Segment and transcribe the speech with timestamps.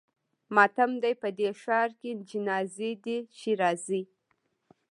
[0.55, 4.01] ماتم دی په دې ښار کې جنازې دي چې راځي.